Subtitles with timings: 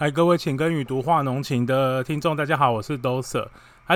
[0.00, 3.46] 嗨，各位请跟与读画浓情的听众，大家好，我是 Doser。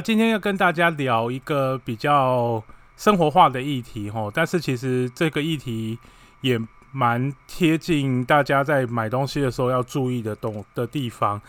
[0.04, 2.62] 今天要跟大家聊一个比较
[2.94, 5.98] 生活化的议题吼，但是其实这个议题
[6.42, 6.60] 也
[6.92, 11.40] 蛮贴近大家在买东西的时候要注意的东的地方。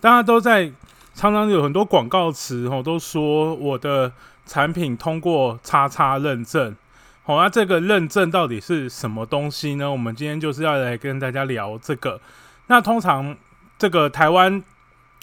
[0.00, 0.72] 大家都在
[1.12, 4.10] 常常有很多广告词吼，都说我的
[4.46, 6.74] 产品通过叉叉认证。
[7.24, 9.92] 好，那这个认证到底是什么东西呢？
[9.92, 12.18] 我们今天就是要来跟大家聊这个。
[12.68, 13.36] 那通常
[13.78, 14.62] 这个台湾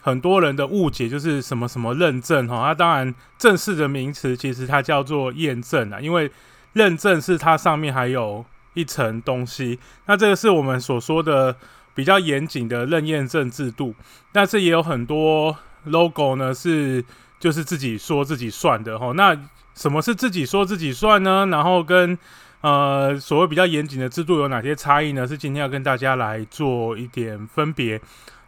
[0.02, 6.32] 很多人的误解就是什么什么认证哈，那当然正式的名词其实它叫做验证啊，因为
[6.74, 11.56] 认证是它上面还有一层东西，那这个是我们所说的
[11.94, 13.94] 比较严谨的认验证制度，
[14.32, 17.04] 但是也有很多 logo 呢是
[17.40, 19.38] 就是自己说自己算的哈，那
[19.74, 21.46] 什么是自己说自己算呢？
[21.48, 22.18] 然后跟
[22.62, 25.28] 呃，所谓比较严谨的制度有哪些差异呢？
[25.28, 28.00] 是今天要跟大家来做一点分别。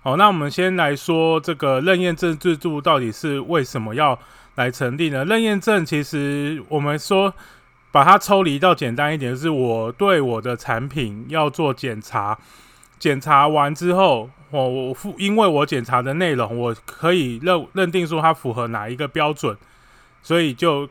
[0.08, 4.18] 好，那我们先来说这个认验证制度到底是为什么要
[4.56, 5.26] 来成立呢？
[5.26, 7.34] 认验证其实我们说
[7.92, 12.40] 把它抽离到简单一点，就是我对我的产品要做检查，
[12.98, 19.58] 检查完之后，我我付，因为我检查的内容，我可以认认定说它符合哪一个标准，
[20.24, 20.88] 所以就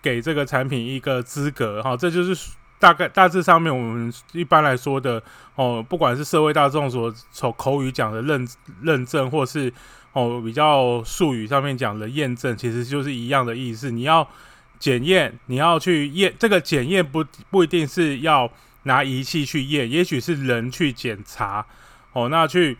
[0.00, 1.82] 给这个产品一个资格。
[1.82, 2.52] 哈，这就是。
[2.82, 5.22] 大概大致上面，我们一般来说的
[5.54, 8.44] 哦，不管是社会大众所从口语讲的认
[8.80, 9.72] 认证，或是
[10.12, 13.88] 哦比较术语上面讲的验证，其实就是一样的意思。
[13.88, 14.28] 你要
[14.80, 18.50] 检验，你要去验，这个检验不不一定是要
[18.82, 21.64] 拿仪器去验，也许是人去检查
[22.12, 22.76] 哦，那去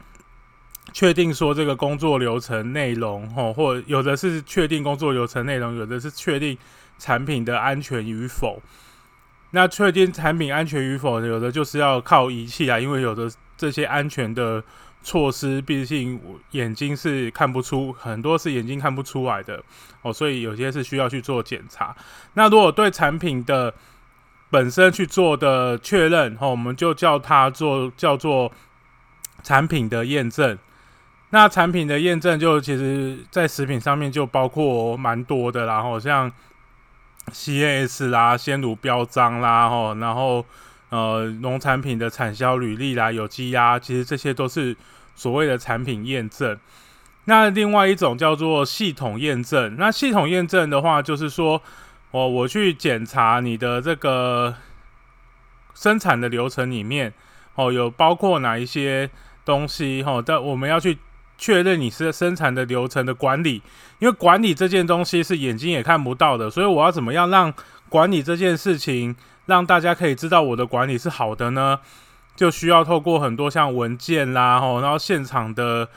[0.92, 6.58] 确定说这个工作流程内容哦，或有的是确定工作流程内容，有的是确定
[6.98, 8.60] 产品的安全与否。
[9.54, 14.64] 那确定产品安全与否，有的就是要靠仪器啊，因为有的这些安全的
[15.02, 16.18] 措施，毕竟
[16.52, 19.62] 眼睛是看不出，很多是眼睛看不出来的
[20.00, 21.94] 哦，所以有些是需要去做检查。
[22.32, 23.74] 那如果对产品的
[24.48, 28.50] 本身去做的确认，哦，我们就叫它做叫做
[29.42, 30.58] 产品的验证。
[31.28, 36.32] 那产品的验证就其实在食品上面就包括蛮多的，然后像。
[37.30, 40.44] CNS 啦，鲜乳标章啦，吼，然后
[40.90, 44.76] 呃，农产品的产销履历啦，有机呀，其实这些都是
[45.14, 46.58] 所谓的产品验证。
[47.24, 49.76] 那另外一种叫做系统验证。
[49.78, 51.62] 那系统验证的话，就是说，
[52.10, 54.54] 我我去检查你的这个
[55.74, 57.14] 生产的流程里面，
[57.54, 59.08] 哦，有包括哪一些
[59.44, 60.98] 东西，吼，但我们要去。
[61.42, 63.60] 确认你是生产的流程的管理，
[63.98, 67.52] 因为管理这件东西是眼睛也看不到的，所以我要怎么样让
[67.88, 69.16] 管理这件事情
[69.46, 71.80] 让大家可以知道我的管理是好的呢？
[72.36, 75.88] 就需要透过很多像文件啦，吼，然后现场的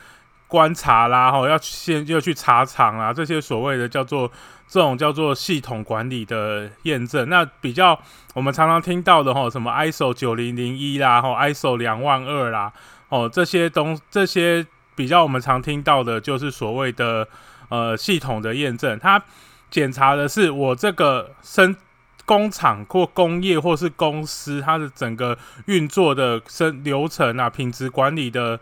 [0.48, 4.28] 观察啦，吼，要先要去查厂啊，这些所谓的叫做
[4.66, 7.28] 这种叫做系统管理的验证。
[7.28, 7.96] 那比较
[8.34, 12.72] 我们常常听到的吼，什么 ISO 九零零一啦，吼，ISO 两万二啦，
[13.10, 14.66] 哦，这些东这些。
[14.96, 17.28] 比较我们常听到的就是所谓的
[17.68, 19.22] 呃系统的验证，它
[19.70, 21.76] 检查的是我这个生
[22.24, 28.58] 工厂或工业或是公司它的整个运作的生流程啊，品质管理的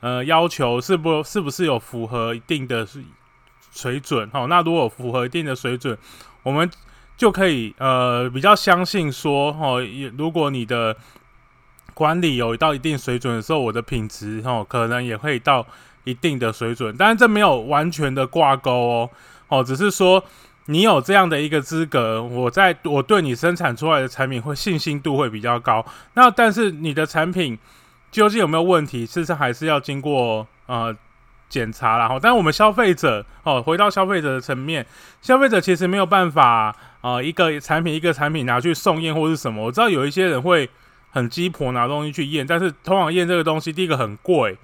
[0.00, 2.84] 呃要求是不是不是有符合一定的
[3.70, 4.28] 水准？
[4.32, 5.96] 哦，那如果符合一定的水准，
[6.42, 6.68] 我们
[7.16, 9.80] 就可以呃比较相信说哦，
[10.16, 10.96] 如果你的
[11.96, 15.66] 管理有到一定水准的时候，我的品质哦可能也会到
[16.04, 19.10] 一定的水准，但是这没有完全的挂钩哦，
[19.48, 20.22] 哦，只是说
[20.66, 25.82] 你有这样的一个资格，我在我对你生产出来的产品会信心度会比较高。
[26.12, 27.58] 那但是你的产品
[28.10, 30.94] 究竟有没有问题，事实上还是要经过呃
[31.48, 34.84] 检查然后，但我们消费者哦，回到消费者的层面，
[35.22, 40.68] 消费者其实没有办法啊，一个产品一个产品拿去送验或是什么，我知道有一些人会。
[41.16, 44.54] 很鸡婆拿东西去验，但是通常验这个东西，第一个很贵，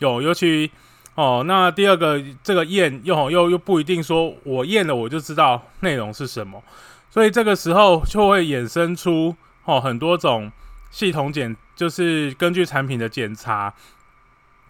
[0.00, 0.68] 有尤其
[1.14, 6.60] 哦，那第二个这个验又又又不一定说我验了我就知道内容是什么，
[7.08, 10.50] 所以这个时候就会衍生出哦很多种
[10.90, 13.72] 系统检，就是根据产品的检查，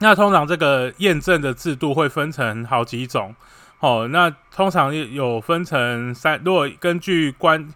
[0.00, 3.34] 那通常这个验证的制度会分成好几种
[3.80, 7.66] 哦，那通常有分成三，如果根据关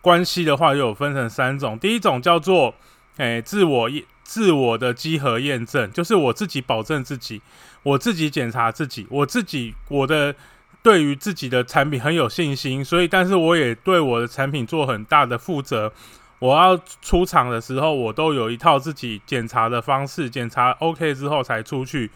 [0.00, 2.72] 关系的话，又有分成三种，第一种叫做。
[3.20, 3.90] 诶，自我
[4.22, 7.42] 自我的集合验证，就是我自己保证自己，
[7.82, 10.34] 我自己检查自己，我自己我的
[10.82, 15.92] 对于自己的产品很有信心，所以但是我也对我的产品做很大的负责。
[16.38, 22.10] 我要出厂的时候，我都有一套自己检查的方式，检查 OK 之后才出去。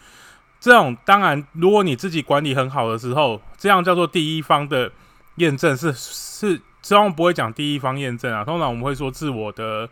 [0.59, 4.91] 这种当然，如果你自己管理很好的时候，这样叫做第一方的
[5.37, 9.87] 验证是是，通常不会讲第一方验证啊，通常我们会说自我的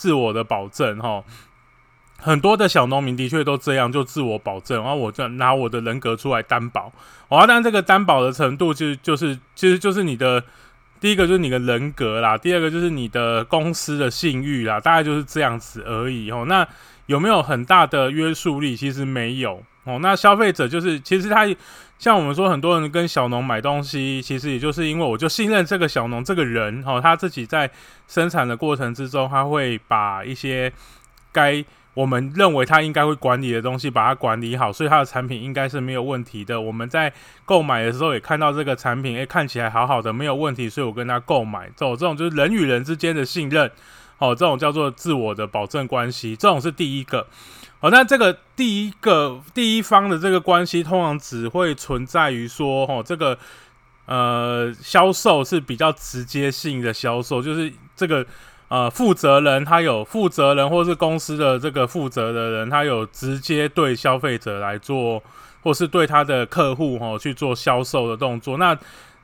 [0.00, 1.22] 自我的保证哈。
[2.16, 6.90] 很多的小农民的确都这样，就自我保证，然后我就拿我的人格出来担保。
[7.28, 10.42] 哦，但这个担保的程度就就是其实就是你的
[11.00, 16.46] 第一个就是你的人格啦，第二个就是你的公司的信誉啦，大概就是这样子而已哦。
[16.48, 16.66] 那
[17.06, 18.74] 有没有很大的约束力？
[18.74, 19.98] 其实没有哦。
[20.00, 21.46] 那消费者就是其实他
[22.00, 27.70] 像我们说很多人跟小农买东西，其实也就是因为我就信任这个小农这个人哦，他自己在
[28.08, 30.72] 生产的过程之中，他会把一些
[31.30, 31.62] 该
[31.92, 36.58] 我们认为他应该会管理的东西，把它管理好，所以他的产品应该是没有问题的。
[36.58, 37.12] 我们在
[37.44, 41.66] 购买的时候也看到这个产品，诶，看起来好好的，没有问题，所以我跟他购买。
[41.76, 43.70] 这种这种就是人与人之间的信任，
[44.16, 47.26] 哦，这种叫做自我的保证关系，这种是第一个。
[47.80, 53.36] 哦，那这个第一个第一方的这个关系，通常只会存在于说，哦，这个
[54.06, 58.26] 呃销售是比较直接性的销售，就是这个。
[58.70, 65.20] 呃，负责人他有负责人，或是公司的这个负责的人，他有直接对消费者来做，
[65.60, 68.58] 或是对他的客户哈去做销售的动作。
[68.58, 68.78] 那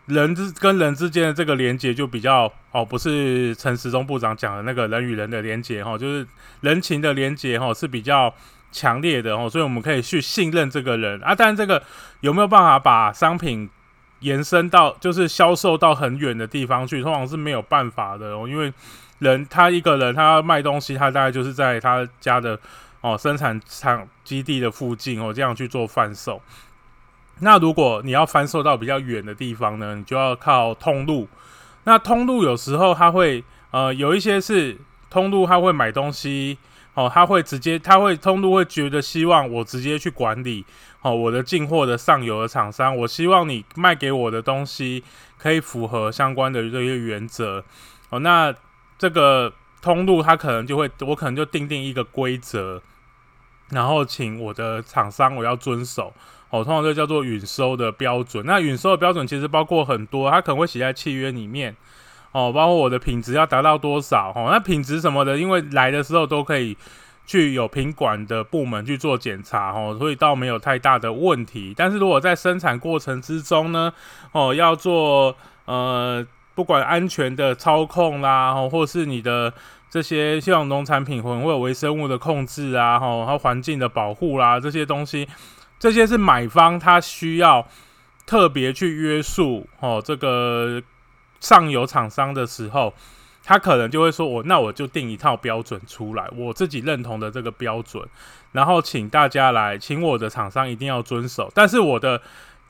[0.06, 6.26] 人之跟人之间的这个连接就比较哦，不是陈时中部长讲的那个人与人的连接哈，就是
[6.60, 8.32] 人情的连接哈是比较
[8.72, 11.34] 强烈的哦，所以我们可以去信任这个人啊。
[11.34, 11.82] 但这个
[12.20, 13.68] 有没有办法把商品
[14.20, 17.02] 延伸到就是销售到很远的地方去？
[17.02, 18.72] 通常是没有办法的哦，因为。
[19.18, 22.58] 人他一个人，他卖东西，他大概就是在他家的
[23.00, 26.38] 哦生产厂基地的附近哦，这样去做贩售。
[27.40, 31.28] 那如果你要翻售到比较远的地方呢，你就要靠通路。
[31.84, 34.76] 那通路有时候他会呃有一些是
[35.10, 36.58] 通路，他会买东西
[36.94, 40.64] 哦，他会直接他会通路会觉得希望我直接去管理
[41.02, 45.04] 哦我的进货的上游的厂商，我希望你卖给我的东西
[45.38, 47.64] 可以符合相关的这些原则
[48.10, 48.54] 哦，那。
[48.98, 52.80] 这个通路，它可能就会，我可能就定定一个规则，
[53.68, 56.14] 然后请我的厂商我要遵守，
[56.50, 58.44] 哦，通常就叫做允收的标准。
[58.46, 61.75] 那允收的标准其实包括很多，它可能会写在契约里面，
[62.32, 66.76] 哦，包括我的品质要达到多少，哦，那品质什么的，因为来的时候都可以
[67.26, 71.75] 去有品管的部门去做检查，哦，所以倒没有太大的问题。
[71.76, 73.92] 但是如果在生产过程之中呢，
[74.32, 76.26] 哦，要做呃。
[76.56, 79.52] 不管安全的操控啦，或是你的
[79.90, 85.28] 这些像农产品可能会有微生物的控制啊，哈，和环境的保护啦，这些东西，
[85.78, 87.67] 这些是买方他需要
[88.26, 90.82] 特别去约束哦，这个
[91.40, 92.93] 上游厂商的时候，
[93.44, 98.05] 他可能就会说，我那我就定一套标准出来，我自己认同的这个标准，
[98.52, 102.20] 然后请大家来，请我的厂商一定要遵守，但是我的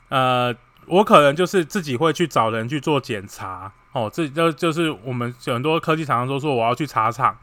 [0.09, 0.55] 呃。
[0.89, 7.37] 我可能就是自己会去找人去做检查，哦，这就就是我们很多科技厂商都说我要去查厂，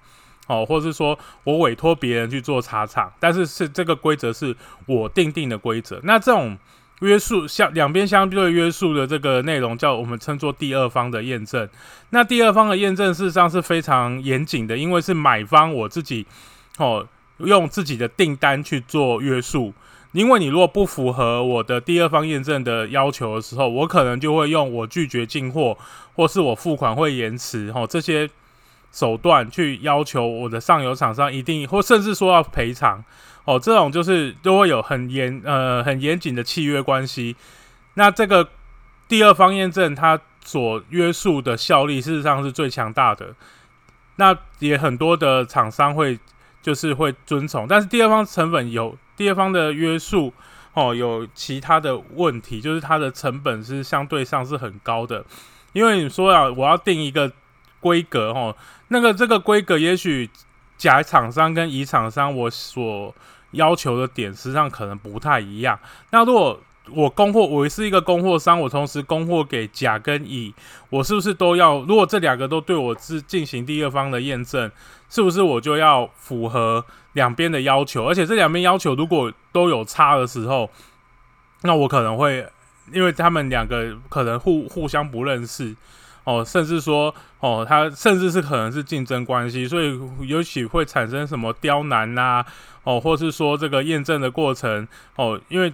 [0.46, 4.55] 哦，或者是说我委托别人去做查厂，但是是这个规则是
[4.87, 6.00] 我定定的规则。
[6.05, 6.56] 那这种
[7.00, 11.69] 约束相两边相对约束的这个内容，叫我们称作第二方的验证。
[12.11, 16.27] 那第二方的验证事实上是非常严谨的，因为是买方我自己
[16.79, 17.06] 哦
[17.39, 19.72] 用自己的订单去做约束。
[20.13, 25.77] 因为你如果不符合我的第二方验证的要求的时候，我可能就会用我拒绝进货，
[26.15, 28.31] 或是我付款会延迟，吼这些
[28.94, 33.05] 手段去要求我的上游厂商一定，或甚至说要赔偿，
[33.44, 37.34] 哦，这种就是都会有很严呃很严谨的契约关系。
[37.94, 38.48] 那这个
[39.08, 43.34] 第二方验证它所约束的效力，事实上是最强大的。
[44.17, 46.17] 那也很多的厂商会
[46.63, 48.96] 就是会遵从，但是第二方成本有。
[49.17, 50.32] 第二方的约束
[50.72, 55.24] 哦，有其他的问题，就是它的成本是相对上是很高的，
[55.72, 57.31] 因为你说啊，我要定一个
[57.79, 58.56] 规格哦，
[58.94, 60.31] 那个这个规格也许
[60.79, 63.13] 甲厂商跟乙厂商我所
[63.51, 65.77] 要求的点实际上可能不太一样。
[66.10, 66.58] 那如果
[66.93, 70.55] 我供货，我是一个供货商，我同时供货给甲跟乙，
[70.91, 71.81] 我是不是都要？
[71.81, 74.70] 如果这两个都对我是进行第二方的验证，
[75.10, 76.84] 是不是我就要符合？
[77.15, 80.69] 两边的要求，而且这两边要求如果都有差的时候，
[81.63, 82.44] 那我可能会，
[82.93, 85.77] 因为他们两个可能互互相不认识
[86.25, 92.45] 哦，甚至说哦，他甚至是可能是竞争关系，所以尤其会产生什么刁难呐，
[92.83, 95.73] 哦，或是说这个验证的过程哦，因为。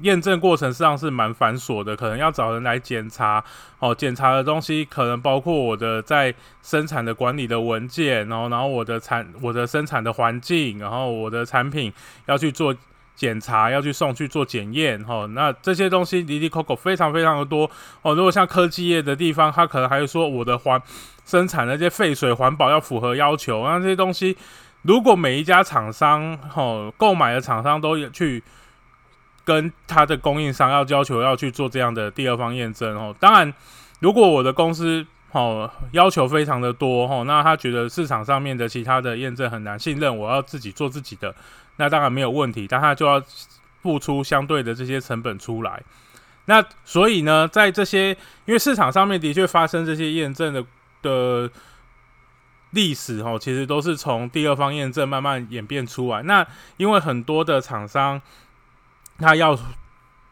[0.00, 3.44] 验证过程实际上是蛮繁琐的，可能要找人来检查
[3.78, 3.94] 哦。
[3.94, 11.92] 检查的东西可能包括我的在生产的管理的文件，然后然后我的产我的生产的环境，然后我的产品
[12.24, 12.74] 要去做
[13.14, 18.14] 检查，要去送去做检验，哈，那这些东西离离口口非常非常的多哦。
[18.14, 20.80] 如果像科技业的地方，它可能还会说我的环
[21.24, 24.36] 生产那些废水环保要符合要求，那这些东西
[24.82, 28.42] 如果每一家厂商，哦，购买的厂商都去
[29.44, 33.52] 跟他的供应商要要求要去做这样的第二方验证，哦，当然
[34.00, 41.32] 如果我的公司哦要求非常的多，哦，那他觉得市场上面的其他的验证很难信任，我要自己做自己的。
[41.82, 43.20] 那当然没有问题，但他就要
[43.82, 45.82] 付出相对的这些成本出来。
[46.44, 48.10] 那所以呢，在这些
[48.44, 50.64] 因为市场上面的确发生这些验证的
[51.02, 51.50] 的
[52.70, 56.22] 历史哦，其实都是从第二方验证慢慢演变出来。
[56.22, 56.46] 那
[56.76, 58.22] 因为很多的厂商，
[59.18, 59.58] 他要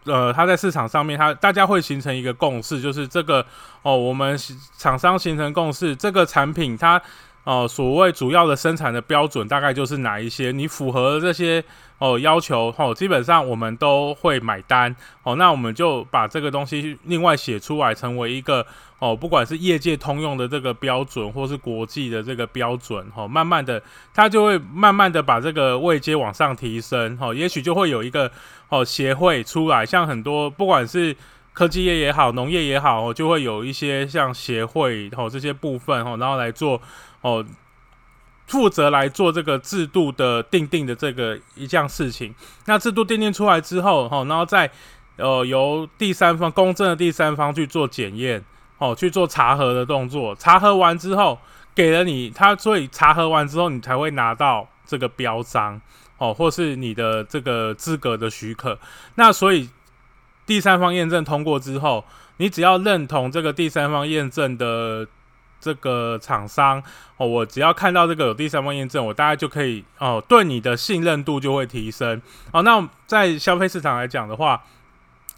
[0.05, 3.45] 呃他在市场上面，他大家会形成一个共识，就是这个
[3.83, 4.39] 哦，我们
[4.79, 7.03] 厂商形成共识，这个产品它。
[7.45, 10.53] 哦，所谓主要的生产的标准大概就是哪一些？
[10.53, 11.65] 你符合这些
[11.99, 15.35] 哦要求哦，基本上我们都会买单哦。
[15.37, 18.65] 那我们就把这个东西另外写出来，成为一个
[18.99, 23.27] 哦，不管是业界通用的这个标准，或是国际的这个标准哦。
[23.27, 23.83] 慢慢的，
[24.13, 27.35] 它就会慢慢的把这个位阶往上提升哦。
[27.35, 28.31] 也许就会有一个
[28.69, 31.17] 哦协会出来，像很多不管是。
[31.53, 36.81] 科技业也好，农业也好，哦，就会有一些像协会哦这些部分哦，然后来做
[37.21, 37.45] 哦，
[38.47, 42.35] 负责来做这个制度的定定的这个一项事情。
[42.67, 44.71] 那制度定定出来之后，哦，然后再
[45.17, 48.43] 呃由第三方公正的第三方去做检验，
[48.79, 50.35] 哦，去做查核的动作。
[50.37, 51.39] 查核完之后，
[51.75, 55.81] 给了你，他所以查核完之后，你才会拿到这个标章，
[56.17, 58.79] 哦，或是你的这个资格的许可。
[59.17, 59.69] 那所以。
[60.51, 62.05] 第三方验证通过之后，
[62.39, 65.07] 你只要认同这个第三方验证的
[65.61, 66.83] 这个厂商
[67.19, 72.63] 哦，我只要看到这个有第三方验证，我大概就可以哦，对你的信任度就会提升哦。
[72.63, 74.61] 那在消费市场来讲的话，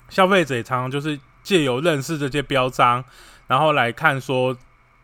[0.08, 3.04] 消费者也常常就是借由认识这些标章，
[3.48, 4.56] 然后来看说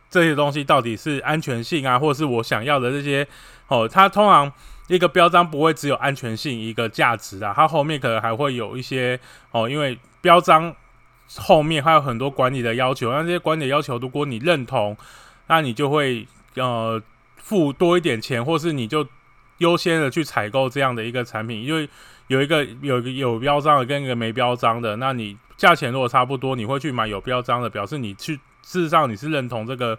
[0.08, 3.28] 这些东西到底是安全性啊，或是我想要的这些
[3.66, 4.50] 哦，它通常。
[4.88, 10.74] 一个标章不会只有安全性一个价值啊，它后面可能还会有一些哦，因为标章
[11.36, 14.96] 后面还有很多管理的要求，那这些管理要求如果你认同，
[15.46, 17.00] 那你就会呃
[17.36, 19.06] 付多一点钱，或是你就
[19.58, 21.88] 优先的去采购这样的一个产品，因为
[22.28, 29.98] 有一个有有标章的跟一个没标章的，那你价钱如果差不多，你会去买有标章的，表示你去事实上你是认同这个。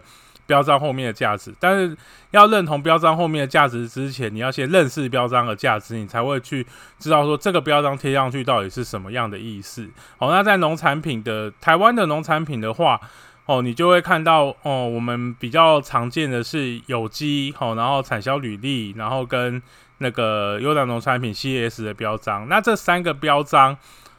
[0.50, 1.96] 标章后面的价值，但是
[2.32, 6.66] 要认同标章后面的价值之前，你要先认识标章的价值，你才会去
[6.98, 9.88] 知道说这个标章贴上去到底是什么样的意思。
[10.18, 13.00] 好，那在农产品的台湾的农产品的话，
[13.46, 19.62] 哦，你就会看到哦，我们比较常见的是有机，好，然后产销履历，然后跟
[19.98, 23.78] 那个优良农产品 CS 的标章，那这三个标章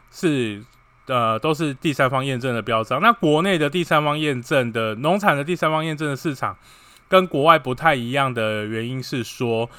[0.10, 0.64] 是。
[1.12, 3.02] 呃，都是第三方验证的标章。
[3.02, 6.56] 那国内的第三方验证的农产的第三方验证的市场，
[7.10, 9.70] 跟国外不太一样的原因是说，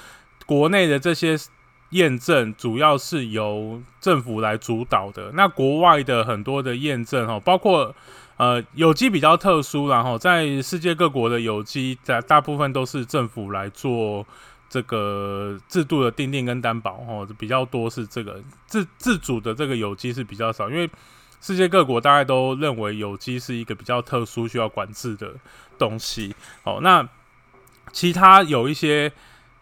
[0.45, 1.35] 国内的这些
[1.91, 5.31] 验证主要是由政府来主导的。
[5.33, 7.95] 那国外的很多的验证哈，包括
[8.37, 14.27] 呃有机比较特殊，然后在世界各国的有机，在大部分都是政府来做。
[14.73, 20.89] 这个制度的定定跟担保，哦，比较多是这个自自主的这个有机是比较少，因为
[21.43, 25.35] 世界各国大概都认为有机是一个比较特殊需要管制的
[25.77, 26.35] 东西。
[26.63, 27.07] 哦，那
[27.93, 29.13] 其他有一些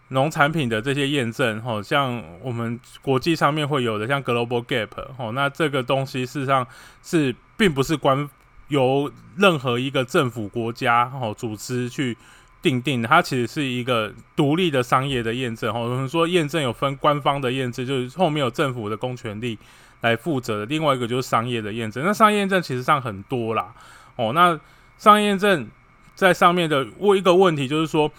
[0.09, 6.65] 农产品的这些验证，哦，像我们国际上面会有的，像 Global Gap，哦，那这个东西事实上
[7.03, 8.29] 是并不是官
[8.69, 12.17] 由任何一个政府国家哦组织去。
[12.63, 15.73] 定定，它其实是一个独立的商业的验证。
[15.73, 19.59] 哈，我们说验证有分官方的验证，就是后面有政府的公权力
[20.01, 22.05] 来负责的；另外一个就是商业的验证。
[22.05, 23.73] 那商业验证其实上很多啦。
[24.17, 24.59] 哦，那
[24.99, 25.69] 商业验证
[26.15, 28.11] 在上面的问一个问题就是说，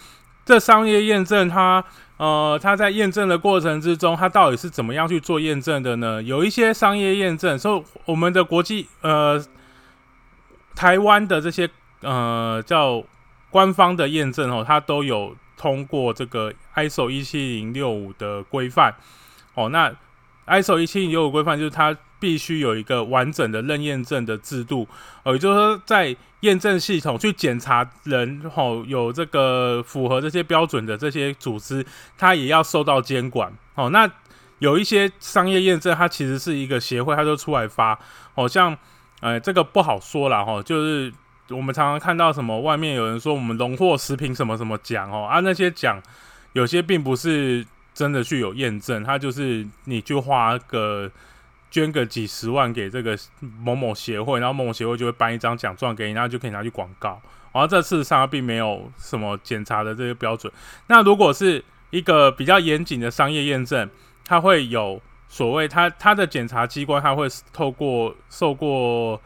[0.45, 1.83] 这商业验证它
[2.17, 6.21] 呃，它在验证的过程之中，它到底是怎么样去做验证的呢？
[6.23, 9.43] 有一些商业验证，说我们的国际呃，
[10.75, 11.69] 台湾的这些
[12.01, 13.03] 呃叫。
[13.51, 18.95] 官方的验证哦，它都有通过这个 ISO 一七零六五的规范
[19.55, 19.67] 哦。
[19.67, 19.93] 那
[20.47, 24.87] ISO 一七零六五规范就是它必须有一个完整的认验证的制度，
[25.23, 31.85] 呃，也就是说在验证系统去检查人哦，有这个符合这些标准的这些组织，
[32.17, 33.89] 它也要受到监管哦。
[33.89, 34.09] 那
[34.59, 37.97] 有一些商业验证，它其实是一个协会，它就出来发，
[38.33, 38.77] 好像
[39.19, 41.13] 呃这个不好说了哈，就是。
[41.49, 42.61] 我们常常看到什么？
[42.61, 46.01] 外面有人说我们荣获食品什么什么奖哦啊，那些奖
[46.53, 51.11] 有些并不是真的去有验证，它就是你就花个
[51.69, 53.17] 捐个几十万给这个
[53.59, 57.21] 某某协会，然后某某协会就会颁一张奖状给你，然后就可以拿去广告。
[57.53, 60.51] 然后这事实上并没有什么检查的这些标准。
[60.87, 63.89] 那如果是一个比较严谨的商业验证，
[64.23, 69.21] 它会有所谓它它的检查机关，它会透过受过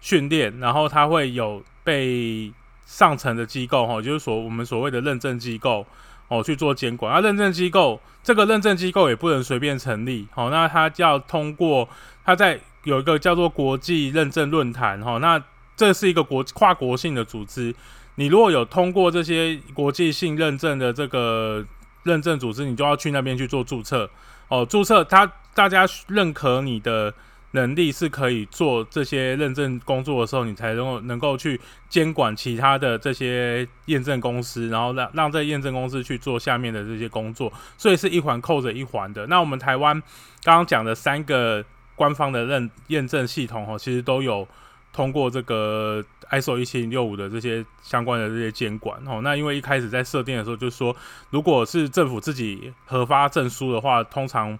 [0.00, 2.52] 训练，然后它会有被
[2.86, 5.84] 上层的机构哈，就是说我们所谓的认证机构
[6.30, 7.12] 哦去做监管。
[7.12, 11.86] 啊，认证机构这个认证机构也不能随便成立，好，那它要通过
[12.24, 15.42] 它在有一个叫做国际认证论坛哈，那
[15.76, 17.74] 这是一个国跨国性的组织，
[18.14, 21.64] 你如果有通过这些国际性认证的这个
[22.02, 24.08] 认证组织，你就要去那边去做注册
[24.48, 24.64] 哦。
[24.64, 27.12] 注册，他大家认可你的
[27.52, 39.26] 能力是可以做这些认证工作的时候，你才能够能够去监管其他的这些验证公司，然后让让这验证公司去做下面的这些工作，所以是一环扣着一环的。
[39.26, 40.00] 那我们台湾
[40.42, 41.64] 刚刚讲的三个
[41.94, 44.46] 官方的认验证系统哦，其实都有。
[44.92, 50.94] 通过这个 ISO 一七零六五的这些相关的这些监管哦，那因为一开始在设定的时候就说，
[51.30, 54.58] 如果是政府自己核发证书的话，通常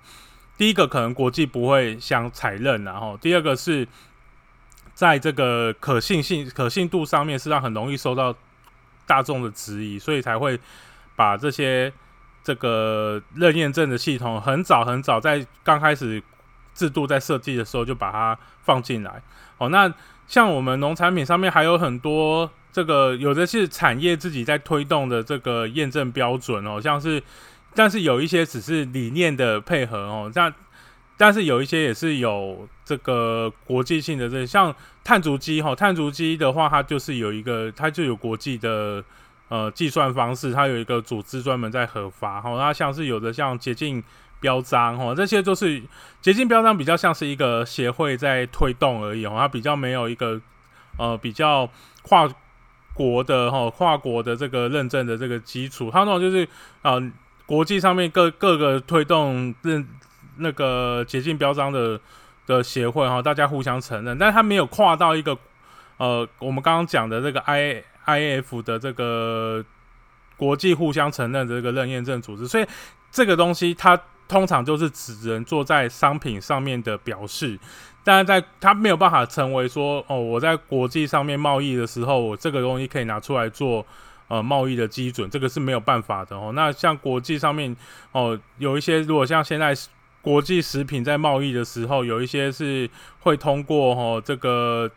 [0.60, 3.88] 第一个可能国际不会相采认，然后第二个是
[4.92, 8.36] 在这个可信性可信度上面，实际上很容易受到
[9.06, 10.60] 大众的质疑，所以才会
[11.16, 11.90] 把这些
[12.44, 16.22] 这个认验证的系统很早很早在刚开始
[16.74, 19.22] 制度在设计的时候就把它放进来
[19.56, 19.90] 哦，那。
[20.26, 27.20] 像我们农产品上面还有很多这个，有的是产业自己在推动的这个验证标准哦，像是，
[27.74, 30.52] 但是有一些只是理念的配合哦，像，
[31.16, 34.74] 但是有一些也是有这个国际性的，这像
[35.04, 39.04] 碳足迹哈，碳足迹的话，它就是有一个，它就有国际的
[39.48, 44.02] 呃计算方式，它有一个组织专门在核发哈，它像是有的像洁净。
[44.42, 45.82] 标章哦，这些都是
[46.22, 50.40] 捷径标章，比较像是一个协会在推动而已哦，它比较没有一个
[50.96, 51.68] 呃比较
[52.00, 52.26] 跨
[52.94, 56.48] 国的哈跨国的这个认证的这个基础，它那种就是
[56.80, 56.92] 啊
[57.50, 59.84] 国际上面各各个推动认
[60.36, 62.00] 那个捷径标章的
[62.46, 65.36] 的协会哈，大家互相承认，但是它没有跨到一个
[65.96, 69.64] 呃我们刚刚讲的这个 I I F 的这个
[70.36, 72.64] 国际互相承认的这个认验证组织，所以
[73.10, 74.00] 这个东西它。
[74.30, 77.58] 通常就是只能做在商品上面的表示，
[78.04, 83.84] 但是在它没有办法成为说哦，我在国际上面贸易的时候，我这个东西可以拿出来做
[84.30, 86.52] 呃贸易的基准，这个是没有办法的哦。
[86.54, 87.76] 那像国际上面
[88.12, 89.76] 哦，有一些如果像现在
[90.22, 92.88] 国际食品在贸易的时候，有一些是
[93.18, 94.90] 会通过哦这个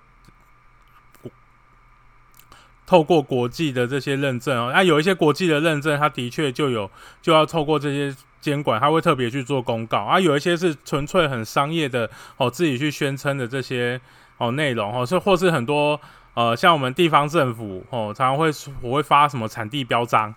[2.85, 6.89] 透过国际的这些认证哦，那有一些国际的认证，它的确就有
[7.21, 8.15] 就要透过这些。
[8.43, 13.97] 监管它会特别去做公告啊，有一些是纯粹很商业的哦，自己去宣称的这些
[14.37, 15.97] 哦内容哦，是或是很多
[16.33, 18.49] 呃，像我们地方政府哦，常常会
[18.81, 20.33] 我会发什么产地标章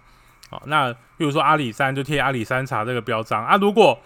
[0.51, 3.99] 哦，那比如说阿里山就贴阿里山茶这个标章啊，如果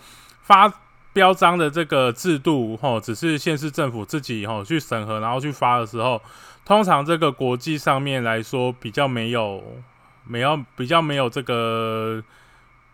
[0.43, 0.73] 发
[1.13, 6.21] 标章的这个制度哦，只是县市政府自己哦去审核然后去发的时候，
[6.65, 9.63] 通常这个国际上面来说比较没有
[10.25, 12.23] 没有比较没有这个。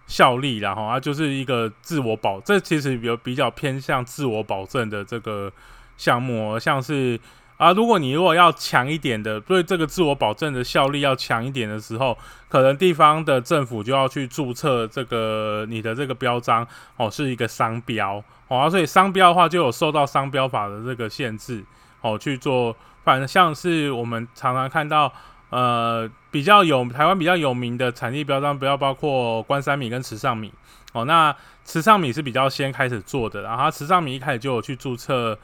[0.09, 5.53] 效力，然后啊就是一个自我保，这其实比比较偏向自我保证的这个
[5.97, 7.19] 项目，像是
[7.57, 12.17] 啊，如果你如果要强一点的，对这个自我保证的效力要强一点的时候，
[12.49, 16.67] 可能地方的政府就要去注册这个你的这个标章
[16.97, 21.65] 哦，是一个商标哦，所以商标的话就有受到商标法的这个限制
[22.01, 25.13] 哦，去做，反正像是我们常常看到。
[25.49, 30.53] 呃，比较有台湾比较有名的产地标章，不要包括关山米跟池上米
[30.93, 31.05] 哦。
[31.05, 35.39] 那池上米是比较先开始做的，然后池上米一开始就有去注册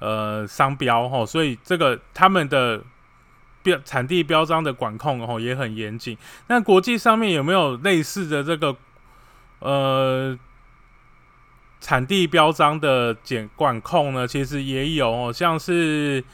[0.00, 2.82] 呃商标哦，所以这个他们的
[3.62, 6.18] 标产地标章的管控哦也很严谨。
[6.48, 8.76] 那国际上面有没有类似的这个
[9.60, 10.36] 呃
[11.80, 14.26] 产地标章的检管控呢？
[14.26, 16.24] 其实也有哦，像是。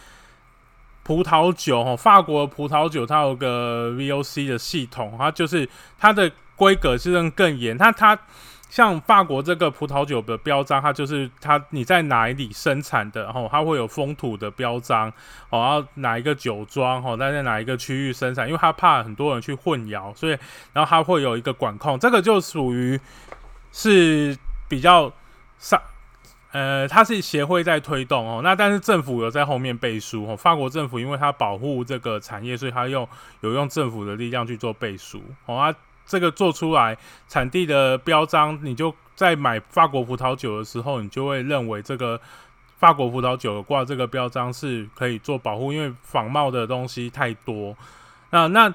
[1.06, 7.78] 葡萄酒哦，法国葡萄酒它有个 VOC 的系统，它就是它的规格是更严。
[7.78, 8.18] 它它
[8.68, 15.08] 像法国这个葡萄酒的标章，它就是它你在哪里生产的，然后它会有风土的标章
[15.50, 20.36] 哦，然后哪一个酒庄哦，在哪一个区域生产，因为它怕很多人去混淆，所以
[20.72, 23.00] 然后它会有一个管控，这个就属于
[23.72, 24.36] 是
[24.68, 25.12] 比较
[25.58, 25.80] 上。
[26.52, 30.34] 呃，它是协会在推动哦，那但是政府有在后面背书哦。
[30.34, 33.06] 法国政府因为它保护这个产业，所以它用
[33.42, 35.58] 有用政府的力量去做背书哦。
[35.72, 36.96] 它这个做出来
[37.28, 42.20] 产地的标章，你就在买法国葡萄酒的时候，你就会认为这个
[42.78, 47.76] 法国葡萄酒挂这个标章是可以做保护，因为仿冒的东西太多。
[48.30, 48.72] 那那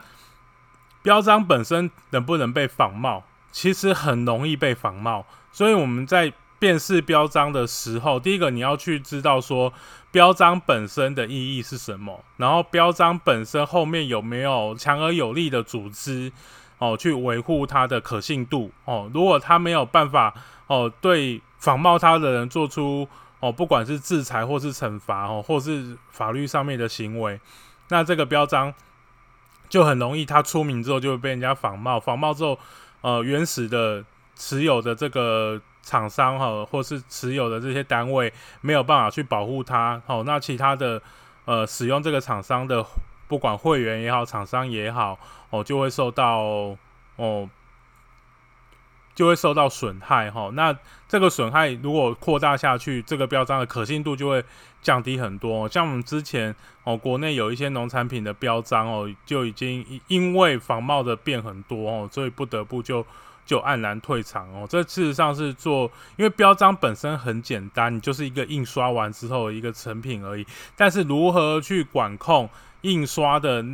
[1.02, 3.24] 标章本身能不能被仿冒？
[3.52, 9.74] 其实很容易被仿冒，所以我们在辨识标章的时候，第一个你要去知道说
[10.10, 16.32] 标章本身的意义是什么，然后标章本身后面有没有强而有力的组织
[16.82, 19.08] 哦，去维护它的可信度哦。
[19.14, 20.34] 如果他没有办法
[20.66, 23.08] 哦，对仿冒他的人做出
[23.40, 27.40] 哦，不管是制裁或是惩罚哦，或是法律上面的行为，
[27.90, 28.74] 那这个标章
[29.70, 32.58] 就很容易，他出名之后就会被人家仿冒，仿冒之后。
[33.04, 41.02] 呃，原始的持有的这个厂商哈，或是持有的这些单位没有办法去保护它，好，那其他的
[41.46, 42.86] 呃使用这个厂商的，
[43.32, 45.18] 不管会员也好，厂商也好，
[45.52, 46.76] 哦，就会受到
[47.16, 47.50] 哦，
[49.16, 50.50] 就会受到损害哈。
[50.52, 54.44] 那这个损害如果扩大下去，这个标章的可信度就会
[54.82, 55.66] 降低很多。
[55.70, 63.06] 像我们之前哦，国内有一些农产品的标章哦，就已经因为仿冒的变很多哦，所以不得不就
[63.46, 64.68] 就黯然退场哦。
[64.70, 70.46] 这事实上是做，因为标章本身很简单，就是一个印刷完之后的一个成品而已。
[70.76, 72.50] 但是如何去管控
[72.82, 73.66] 印刷的，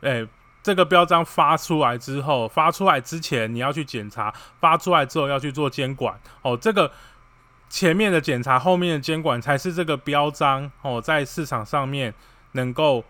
[0.00, 0.26] 诶？
[0.62, 6.56] 这个标章发出来之后，发出来之前你要去检查，发出来之后要去做监管哦。
[6.56, 6.92] 这个
[7.68, 12.14] 前面的检查，后面的监管才是这个标章哦，在市场上面
[12.52, 13.04] 能够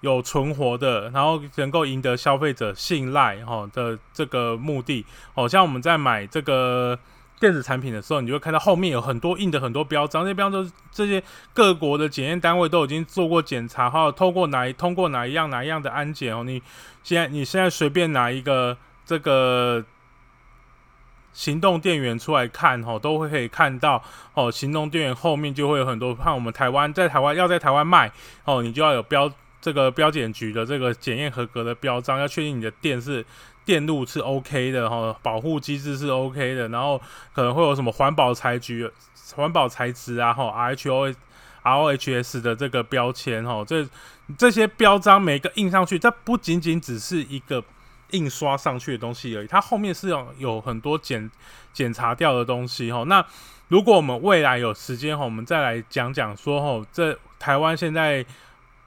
[0.00, 5.06] 有存活的，然后能够赢得消费者信赖哦的这个目的。
[5.34, 6.98] 哦，像我们在买这个。
[7.40, 11.22] 电子产品的时候，你就会看到后面有很多印的很多标章，这标章都是这些
[11.54, 16.42] 各国的检验单位都已经做过检查，哈，透过哪通过哪一样哪一样的安检哦。
[16.44, 16.60] 你
[17.02, 19.84] 现在你现在随便拿一个这个
[21.32, 24.02] 行动电源出来看，哈，都会可以看到
[24.34, 24.50] 哦。
[24.50, 28.10] 行动电源后面就会有很多，看我们台湾在台湾要在台湾卖
[28.44, 33.24] 哦，你就要有标这个标检局的这个检验合格的标章，要确定你的电是。
[33.68, 36.98] 电路是 OK 的哈，保护机制是 OK 的，然后
[37.34, 38.90] 可能会有什么环保材质、
[39.34, 41.14] 环保材质啊，哈，RHO、
[41.62, 43.86] RHS 的这个标签哈，这
[44.38, 47.62] 这些标章每个印上去，它不仅仅只是一个
[48.12, 51.30] 印刷上去的东西而已，它后面是有有很多检
[51.74, 53.04] 检查掉的东西哈。
[53.04, 53.22] 那
[53.68, 58.24] 如果我们未来有时间哈，我们再来讲讲说哈，这台湾现在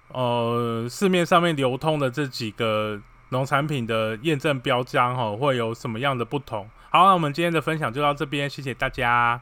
[0.07, 2.99] 呃市面上面流通的这几个。
[3.31, 6.69] 农产品的验证标章哦，会有什么样的不同？
[6.89, 9.41] 好，那我们今天的分享就到这边，谢谢大家。